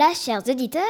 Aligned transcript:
Voilà, 0.00 0.14
chers 0.14 0.48
auditeurs, 0.48 0.82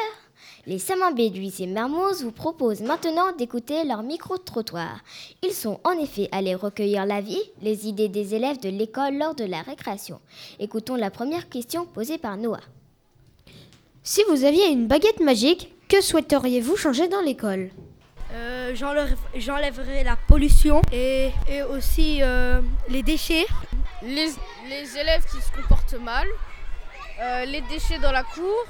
les 0.66 0.78
Samambés 0.78 1.30
du 1.30 1.40
lycée 1.40 1.66
Mermoz 1.66 2.22
vous 2.22 2.30
proposent 2.30 2.82
maintenant 2.82 3.32
d'écouter 3.32 3.82
leur 3.82 4.04
micro-trottoir. 4.04 5.00
Ils 5.42 5.52
sont 5.52 5.80
en 5.82 5.98
effet 5.98 6.28
allés 6.30 6.54
recueillir 6.54 7.06
l'avis, 7.06 7.42
les 7.60 7.88
idées 7.88 8.08
des 8.08 8.36
élèves 8.36 8.60
de 8.60 8.68
l'école 8.68 9.18
lors 9.18 9.34
de 9.34 9.42
la 9.42 9.62
récréation. 9.62 10.20
Écoutons 10.60 10.94
la 10.94 11.10
première 11.10 11.48
question 11.48 11.86
posée 11.86 12.18
par 12.18 12.36
Noah. 12.36 12.60
Si 14.04 14.22
vous 14.28 14.44
aviez 14.44 14.68
une 14.68 14.86
baguette 14.86 15.18
magique, 15.18 15.74
que 15.88 16.00
souhaiteriez-vous 16.00 16.76
changer 16.76 17.08
dans 17.08 17.20
l'école? 17.20 17.70
Euh, 18.32 18.76
J'enlèverais 19.34 20.04
la 20.04 20.14
pollution 20.28 20.82
et, 20.92 21.32
aussi 21.74 22.22
euh, 22.22 22.60
les 22.88 23.02
déchets. 23.02 23.46
Les, 24.04 24.30
élèves 24.96 25.24
qui 25.24 25.42
se 25.42 25.50
comportent 25.50 26.00
mal, 26.00 26.28
euh, 27.20 27.44
les 27.46 27.62
déchets 27.62 27.98
dans 27.98 28.12
la 28.12 28.22
cour, 28.22 28.66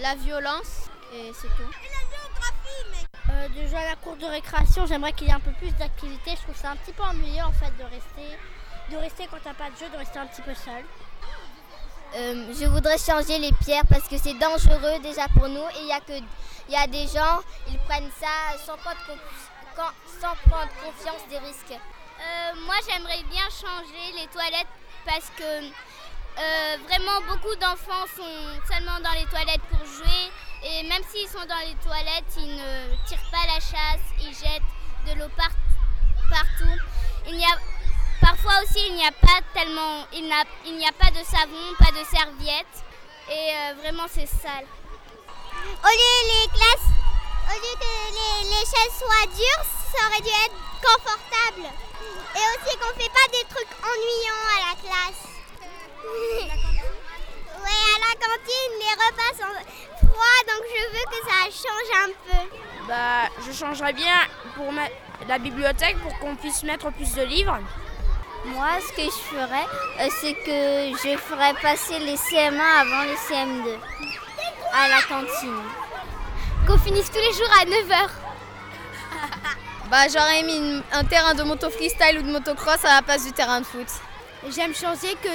la 0.00 0.14
violence 0.16 0.88
et 1.12 1.32
c'est 1.34 1.48
tout. 1.48 1.70
Et 1.82 1.88
la 1.88 2.04
géographie, 2.16 2.90
mec 2.90 3.54
Déjà 3.54 3.84
la 3.84 3.96
cour 3.96 4.16
de 4.16 4.24
récréation, 4.26 4.86
j'aimerais 4.86 5.12
qu'il 5.12 5.26
y 5.26 5.30
ait 5.30 5.34
un 5.34 5.40
peu 5.40 5.52
plus 5.52 5.72
d'activités. 5.72 6.32
Je 6.36 6.42
trouve 6.42 6.56
ça 6.56 6.70
un 6.70 6.76
petit 6.76 6.92
peu 6.92 7.02
ennuyeux 7.02 7.42
en 7.44 7.52
fait 7.52 7.76
de 7.76 7.84
rester, 7.84 8.36
de 8.90 8.96
rester 8.96 9.26
quand 9.30 9.38
t'as 9.42 9.54
pas 9.54 9.70
de 9.70 9.76
jeu, 9.76 9.88
de 9.90 9.96
rester 9.96 10.18
un 10.18 10.26
petit 10.26 10.42
peu 10.42 10.54
seul. 10.54 10.84
Euh, 12.16 12.54
je 12.58 12.64
voudrais 12.66 12.96
changer 12.96 13.38
les 13.38 13.52
pierres 13.52 13.86
parce 13.88 14.08
que 14.08 14.16
c'est 14.16 14.34
dangereux 14.34 14.98
déjà 15.02 15.26
pour 15.28 15.46
nous 15.48 15.60
et 15.76 15.82
il 15.82 15.88
y 15.88 15.92
a 15.92 16.00
que 16.00 16.16
il 16.68 16.74
y 16.74 16.76
a 16.76 16.86
des 16.86 17.06
gens 17.06 17.40
ils 17.68 17.78
prennent 17.80 18.10
ça 18.18 18.56
sans 18.64 18.76
prendre, 18.78 18.96
sans 20.20 20.34
prendre 20.48 20.70
confiance 20.82 21.20
des 21.28 21.38
risques. 21.38 21.72
Euh, 21.72 22.52
moi 22.64 22.74
j'aimerais 22.88 23.22
bien 23.24 23.44
changer 23.50 24.20
les 24.20 24.26
toilettes 24.28 24.72
parce 25.04 25.30
que 25.36 25.68
euh, 26.40 26.76
vraiment 26.86 27.20
beaucoup 27.26 27.54
d'enfants 27.56 28.06
sont 28.16 28.72
seulement 28.72 29.00
dans 29.00 29.12
les 29.12 29.26
toilettes 29.26 29.62
pour 29.70 29.84
jouer 29.84 30.30
et 30.64 30.82
même 30.84 31.02
s'ils 31.10 31.28
sont 31.28 31.46
dans 31.46 31.66
les 31.66 31.74
toilettes 31.82 32.34
ils 32.36 32.56
ne 32.56 33.06
tirent 33.06 33.30
pas 33.30 33.46
la 33.46 33.60
chasse, 33.60 34.04
ils 34.20 34.34
jettent 34.34 34.62
de 35.06 35.18
l'eau 35.20 35.30
partout. 35.36 36.78
Il 37.26 37.42
a 37.42 37.56
Parfois 38.20 38.52
aussi, 38.62 38.80
il 38.88 38.94
n'y 38.94 39.06
a 39.06 39.12
pas 39.12 39.40
tellement, 39.54 40.04
il 40.12 40.24
n'y 40.24 40.32
a, 40.32 40.92
pas 40.92 41.10
de 41.10 41.24
savon, 41.24 41.74
pas 41.78 41.92
de 41.92 42.04
serviette, 42.04 42.74
et 43.30 43.52
euh, 43.54 43.74
vraiment 43.80 44.06
c'est 44.12 44.26
sale. 44.26 44.66
Au 45.56 45.88
lieu 45.88 46.18
les 46.26 46.48
classes, 46.48 46.90
au 47.46 47.54
lieu 47.54 47.74
que 47.78 47.92
les, 48.50 48.66
chaises 48.66 48.98
soient 48.98 49.30
dures, 49.32 49.64
ça 49.92 50.06
aurait 50.08 50.20
dû 50.20 50.28
être 50.28 50.58
confortable. 50.82 51.70
Et 52.34 52.44
aussi 52.52 52.76
qu'on 52.78 52.88
ne 52.88 53.00
fait 53.00 53.12
pas 53.14 53.28
des 53.30 53.44
trucs 53.48 53.74
ennuyants 53.82 54.46
à 54.50 54.58
la 54.66 54.74
classe. 54.82 55.22
ouais, 57.64 57.82
à 57.94 57.98
la 58.02 58.12
cantine, 58.18 58.74
les 58.80 58.87
repas 58.98 59.32
sont 59.36 60.06
froids, 60.06 60.42
donc 60.46 60.64
je 60.74 60.84
veux 60.92 61.06
que 61.10 61.20
ça 61.26 61.44
change 61.50 61.90
un 62.04 62.10
peu. 62.26 62.56
Bah, 62.88 63.28
je 63.46 63.52
changerais 63.52 63.92
bien 63.92 64.16
pour 64.54 64.72
la 65.28 65.38
bibliothèque 65.38 65.98
pour 65.98 66.18
qu'on 66.18 66.36
puisse 66.36 66.62
mettre 66.62 66.90
plus 66.92 67.14
de 67.14 67.22
livres. 67.22 67.58
Moi, 68.46 68.68
ce 68.80 68.92
que 68.92 69.02
je 69.02 69.36
ferais, 69.36 69.66
euh, 70.00 70.08
c'est 70.20 70.34
que 70.34 70.96
je 70.96 71.18
ferais 71.18 71.54
passer 71.60 71.98
les 71.98 72.16
CM1 72.16 72.58
avant 72.58 73.02
les 73.02 73.16
CM2 73.16 73.76
à 74.72 74.88
la 74.88 75.02
cantine. 75.02 75.60
Qu'on 76.66 76.78
finisse 76.78 77.10
tous 77.10 77.18
les 77.18 77.32
jours 77.32 77.50
à 77.60 77.64
9h. 77.64 78.10
bah, 79.90 80.08
j'aurais 80.12 80.42
mis 80.44 80.82
un 80.92 81.04
terrain 81.04 81.34
de 81.34 81.42
moto 81.42 81.68
freestyle 81.68 82.18
ou 82.18 82.22
de 82.22 82.30
motocross 82.30 82.84
à 82.84 82.96
la 82.96 83.02
place 83.02 83.24
du 83.24 83.32
terrain 83.32 83.60
de 83.60 83.66
foot. 83.66 83.88
J'aime 84.50 84.74
changer 84.74 85.16
que, 85.22 85.28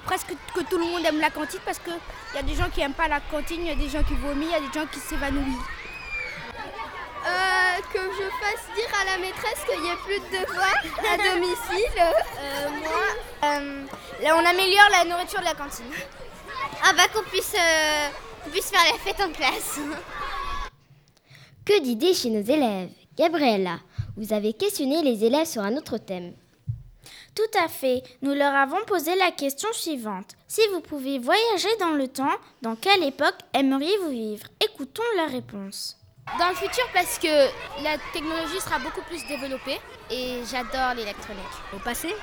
presque 0.00 0.34
que 0.54 0.60
tout 0.60 0.78
le 0.78 0.84
monde 0.84 1.04
aime 1.04 1.20
la 1.20 1.30
cantine 1.30 1.60
parce 1.64 1.78
qu'il 1.78 1.92
y 2.34 2.38
a 2.38 2.42
des 2.42 2.54
gens 2.54 2.68
qui 2.70 2.80
n'aiment 2.80 2.92
pas 2.92 3.08
la 3.08 3.20
cantine, 3.20 3.60
il 3.60 3.68
y 3.68 3.70
a 3.70 3.74
des 3.74 3.88
gens 3.88 4.02
qui 4.02 4.14
vomissent, 4.14 4.48
il 4.48 4.52
y 4.52 4.54
a 4.54 4.60
des 4.60 4.80
gens 4.80 4.86
qui 4.86 4.98
s'évanouissent. 4.98 5.68
Euh, 7.24 7.80
que 7.92 8.00
je 8.00 8.24
fasse 8.40 8.66
dire 8.74 8.90
à 9.00 9.04
la 9.04 9.18
maîtresse 9.18 9.64
qu'il 9.68 9.80
n'y 9.80 9.90
ait 9.90 10.02
plus 10.04 10.18
de 10.18 10.42
devoirs 10.42 10.82
à 11.08 11.16
domicile. 11.16 12.00
Euh, 12.00 12.68
moi, 12.80 13.00
euh, 13.44 13.84
là, 14.22 14.36
on 14.36 14.44
améliore 14.44 14.88
la 14.90 15.04
nourriture 15.04 15.38
de 15.38 15.44
la 15.44 15.54
cantine. 15.54 15.84
Ah 16.84 16.92
bah 16.96 17.04
qu'on 17.14 17.22
puisse, 17.30 17.54
puisse 18.50 18.70
faire 18.70 18.92
la 18.92 18.98
fête 18.98 19.20
en 19.20 19.30
classe. 19.30 19.78
Que 21.64 21.80
d'idées 21.80 22.12
chez 22.12 22.30
nos 22.30 22.42
élèves? 22.42 22.90
Gabriella, 23.16 23.78
vous 24.16 24.32
avez 24.32 24.52
questionné 24.52 25.00
les 25.02 25.24
élèves 25.24 25.46
sur 25.46 25.62
un 25.62 25.76
autre 25.76 25.98
thème. 25.98 26.34
Tout 27.34 27.58
à 27.58 27.68
fait. 27.68 28.02
Nous 28.20 28.34
leur 28.34 28.54
avons 28.54 28.84
posé 28.86 29.14
la 29.16 29.30
question 29.30 29.68
suivante. 29.72 30.34
Si 30.48 30.60
vous 30.72 30.80
pouviez 30.80 31.18
voyager 31.18 31.74
dans 31.80 31.92
le 31.92 32.06
temps, 32.08 32.36
dans 32.60 32.76
quelle 32.76 33.02
époque 33.04 33.36
aimeriez-vous 33.54 34.10
vivre? 34.10 34.46
Écoutons 34.62 35.02
la 35.16 35.26
réponse. 35.26 35.96
Dans 36.38 36.50
le 36.50 36.54
futur, 36.54 36.84
parce 36.92 37.18
que 37.18 37.46
la 37.82 37.96
technologie 38.12 38.60
sera 38.60 38.78
beaucoup 38.78 39.00
plus 39.02 39.26
développée 39.26 39.80
et 40.10 40.42
j'adore 40.50 40.94
l'électronique. 40.94 41.42
Au 41.74 41.78
passé, 41.78 42.14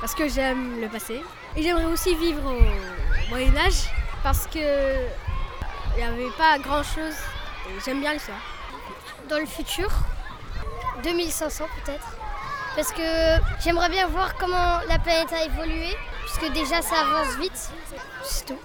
parce 0.00 0.14
que 0.14 0.28
j'aime 0.28 0.80
le 0.80 0.88
passé. 0.88 1.22
Et 1.56 1.62
j'aimerais 1.62 1.86
aussi 1.86 2.14
vivre 2.14 2.42
au 2.44 3.28
Moyen 3.30 3.56
Âge, 3.56 3.90
parce 4.22 4.46
que 4.46 4.58
il 4.58 5.96
n'y 5.96 6.02
avait 6.02 6.36
pas 6.36 6.58
grand 6.58 6.82
chose. 6.82 7.14
J'aime 7.84 8.00
bien 8.00 8.12
l'histoire. 8.12 8.40
Dans 9.28 9.38
le 9.38 9.46
futur, 9.46 9.90
2500 11.02 11.64
peut-être. 11.84 12.16
Parce 12.74 12.90
que 12.92 13.36
j'aimerais 13.62 13.90
bien 13.90 14.06
voir 14.06 14.34
comment 14.36 14.80
la 14.88 14.98
planète 14.98 15.32
a 15.32 15.44
évolué, 15.44 15.94
puisque 16.24 16.52
déjà 16.52 16.80
ça 16.80 17.00
avance 17.00 17.36
vite. 17.38 17.70
C'est 18.22 18.46
tout. 18.46 18.58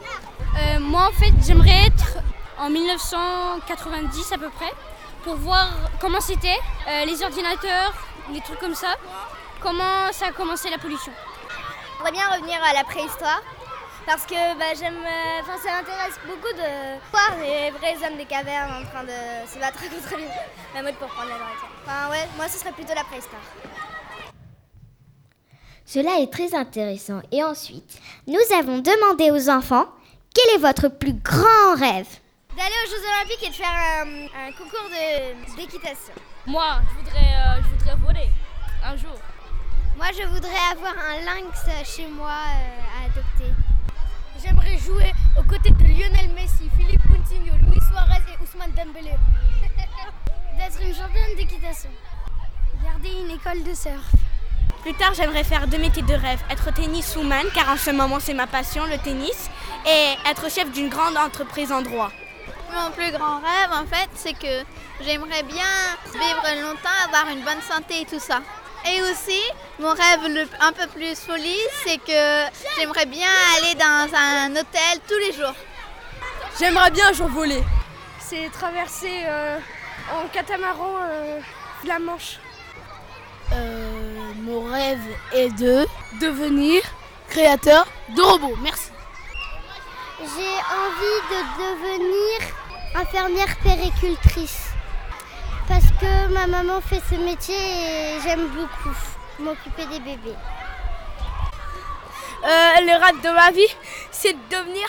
Euh, 0.57 0.79
moi 0.79 1.09
en 1.09 1.11
fait, 1.11 1.33
j'aimerais 1.45 1.87
être 1.87 2.17
en 2.57 2.69
1990 2.69 4.31
à 4.31 4.37
peu 4.37 4.49
près 4.49 4.71
pour 5.23 5.35
voir 5.35 5.69
comment 5.99 6.21
c'était, 6.21 6.57
euh, 6.87 7.05
les 7.05 7.21
ordinateurs, 7.21 7.93
les 8.31 8.39
trucs 8.41 8.59
comme 8.59 8.75
ça, 8.75 8.95
comment 9.61 10.11
ça 10.11 10.27
a 10.27 10.31
commencé 10.31 10.69
la 10.69 10.77
pollution. 10.77 11.11
J'aimerais 11.97 12.11
bien 12.11 12.27
revenir 12.29 12.63
à 12.63 12.73
la 12.73 12.83
préhistoire 12.85 13.41
parce 14.05 14.25
que 14.25 14.57
bah, 14.57 14.73
j'aime, 14.79 14.95
euh, 14.95 15.41
enfin 15.41 15.57
ça 15.61 15.73
m'intéresse 15.73 16.17
beaucoup 16.25 16.53
de 16.53 16.97
voir 17.11 17.31
les 17.41 17.71
vrais 17.71 18.07
hommes 18.07 18.17
des 18.17 18.25
cavernes 18.25 18.71
en 18.71 18.85
train 18.89 19.03
de 19.03 19.47
se 19.51 19.59
battre 19.59 19.79
contre 19.89 20.21
la 20.73 20.81
mode 20.81 20.95
pour 20.95 21.09
prendre 21.09 21.29
la 21.29 21.37
nourriture. 21.37 21.67
Enfin 21.85 22.09
ouais, 22.09 22.25
moi 22.37 22.47
ce 22.47 22.57
serait 22.57 22.71
plutôt 22.71 22.95
la 22.95 23.03
préhistoire. 23.03 23.41
Cela 25.87 26.19
est 26.19 26.27
très 26.27 26.53
intéressant. 26.53 27.21
Et 27.31 27.41
ensuite, 27.41 27.97
nous 28.27 28.35
avons 28.59 28.79
demandé 28.79 29.31
aux 29.31 29.49
enfants 29.49 29.87
quel 30.35 30.55
est 30.55 30.61
votre 30.61 30.89
plus 30.89 31.13
grand 31.13 31.75
rêve? 31.77 32.09
D'aller 32.57 32.75
aux 32.85 32.89
Jeux 32.89 33.03
Olympiques 33.07 33.43
et 33.43 33.49
de 33.49 33.55
faire 33.55 34.03
un, 34.03 34.51
concours 34.51 34.89
d'équitation. 35.55 36.13
Moi, 36.45 36.79
je 36.89 36.97
voudrais, 36.97 37.33
euh, 37.37 37.61
je 37.63 37.69
voudrais 37.69 37.95
voler 38.05 38.29
un 38.83 38.97
jour. 38.97 39.17
Moi, 39.95 40.07
je 40.11 40.27
voudrais 40.27 40.59
avoir 40.73 40.93
un 40.93 41.21
lynx 41.23 41.65
chez 41.85 42.07
moi 42.07 42.35
euh, 42.35 42.99
à 42.99 43.05
adopter. 43.05 43.53
J'aimerais 44.43 44.77
jouer 44.77 45.13
aux 45.39 45.43
côtés 45.43 45.71
de 45.71 45.83
Lionel 45.83 46.31
Messi, 46.35 46.69
Philippe 46.77 47.01
Coutinho, 47.03 47.53
Luis 47.61 47.79
Suarez 47.87 48.23
et 48.27 48.43
Ousmane 48.43 48.73
Dembélé. 48.75 49.11
D'être 50.57 50.81
une 50.81 50.93
championne 50.93 51.35
d'équitation. 51.37 51.89
Garder 52.83 53.09
une 53.23 53.31
école 53.31 53.63
de 53.63 53.73
surf. 53.73 54.11
Plus 54.81 54.93
tard, 54.93 55.13
j'aimerais 55.15 55.43
faire 55.43 55.67
deux 55.67 55.77
métiers 55.77 56.03
de 56.03 56.13
rêve. 56.13 56.39
Être 56.49 56.73
tenniswoman, 56.73 57.45
car 57.53 57.69
en 57.69 57.77
ce 57.77 57.91
moment 57.91 58.19
c'est 58.19 58.33
ma 58.33 58.47
passion, 58.47 58.85
le 58.85 58.97
tennis, 58.97 59.49
et 59.85 60.29
être 60.29 60.49
chef 60.51 60.71
d'une 60.71 60.89
grande 60.89 61.17
entreprise 61.17 61.71
en 61.71 61.81
droit. 61.81 62.11
Mon 62.73 62.91
plus 62.91 63.11
grand 63.11 63.37
rêve, 63.37 63.71
en 63.71 63.85
fait, 63.85 64.09
c'est 64.15 64.33
que 64.33 64.63
j'aimerais 65.01 65.43
bien 65.43 65.65
vivre 66.13 66.61
longtemps, 66.61 66.89
avoir 67.05 67.29
une 67.33 67.43
bonne 67.43 67.61
santé 67.61 68.01
et 68.01 68.05
tout 68.05 68.19
ça. 68.19 68.41
Et 68.85 69.01
aussi, 69.01 69.41
mon 69.79 69.89
rêve 69.89 70.47
un 70.61 70.71
peu 70.71 70.87
plus 70.87 71.15
folie, 71.19 71.59
c'est 71.85 71.97
que 71.97 72.51
j'aimerais 72.77 73.05
bien 73.05 73.27
aller 73.57 73.75
dans 73.75 74.15
un 74.15 74.51
hôtel 74.51 74.99
tous 75.07 75.17
les 75.17 75.33
jours. 75.33 75.55
J'aimerais 76.59 76.91
bien 76.91 77.09
un 77.09 77.13
jour 77.13 77.27
voler. 77.27 77.63
C'est 78.19 78.49
traverser 78.51 79.23
euh, 79.25 79.57
en 80.13 80.27
catamaran 80.29 80.95
euh, 81.01 81.39
la 81.85 81.99
Manche. 81.99 82.39
Euh, 83.53 83.86
mon 84.47 84.63
rêve 84.63 85.05
est 85.33 85.49
de 85.59 85.85
devenir 86.21 86.81
créateur 87.27 87.85
de 88.15 88.21
robots. 88.21 88.55
Merci. 88.61 88.91
J'ai 90.19 90.55
envie 90.83 91.19
de 91.33 91.39
devenir 91.63 92.37
infirmière 92.95 93.57
péricultrice. 93.61 94.69
Parce 95.67 95.91
que 95.99 96.33
ma 96.33 96.47
maman 96.47 96.79
fait 96.79 97.01
ce 97.09 97.15
métier 97.15 97.55
et 97.55 98.21
j'aime 98.23 98.47
beaucoup 98.47 98.95
m'occuper 99.39 99.85
des 99.87 99.99
bébés. 99.99 100.37
Euh, 102.43 102.81
le 102.81 103.03
rêve 103.03 103.21
de 103.21 103.29
ma 103.29 103.51
vie, 103.51 103.75
c'est 104.11 104.31
de 104.31 104.39
devenir 104.49 104.87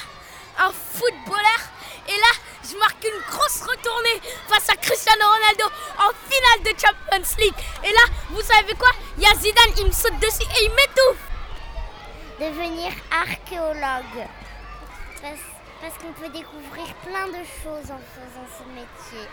un 0.61 0.71
footballeur. 0.71 1.61
Et 2.09 2.17
là, 2.17 2.33
je 2.65 2.77
marque 2.79 3.05
une 3.05 3.21
grosse 3.31 3.61
retournée 3.61 4.21
face 4.49 4.71
à 4.71 4.77
Cristiano 4.77 5.25
Ronaldo 5.27 5.65
en 5.99 6.11
finale 6.29 6.63
de 6.65 6.81
Champions 6.81 7.37
League. 7.39 7.65
Et 7.85 7.93
là, 7.93 8.05
vous 8.31 8.41
savez 8.41 8.75
quoi? 8.75 8.89
Il 9.19 9.25
y 9.25 9.27
a 9.27 9.35
Zidane, 9.35 9.75
il 9.79 9.87
me 9.87 9.93
saute 9.93 10.19
dessus 10.19 10.49
et 10.59 10.65
il 10.65 10.71
m'étouffe. 10.71 11.29
Devenir 12.41 12.93
archéologue. 13.11 14.27
Parce 15.81 15.99
qu'on 15.99 16.13
peut 16.13 16.31
découvrir 16.31 16.95
plein 17.05 17.29
de 17.29 17.45
choses 17.45 17.91
en 17.91 18.01
faisant 18.01 18.49
ce 18.57 18.65
métier. 18.71 19.29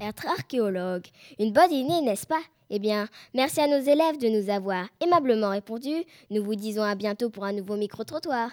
Être 0.00 0.26
archéologue, 0.26 1.06
une 1.38 1.52
bonne 1.52 1.72
idée, 1.72 2.00
n'est-ce 2.00 2.26
pas? 2.26 2.42
Eh 2.68 2.80
bien, 2.80 3.08
merci 3.32 3.60
à 3.60 3.68
nos 3.68 3.80
élèves 3.80 4.18
de 4.18 4.28
nous 4.28 4.50
avoir 4.50 4.86
aimablement 5.00 5.50
répondu. 5.50 6.04
Nous 6.30 6.42
vous 6.42 6.56
disons 6.56 6.82
à 6.82 6.96
bientôt 6.96 7.30
pour 7.30 7.44
un 7.44 7.52
nouveau 7.52 7.76
micro-trottoir. 7.76 8.50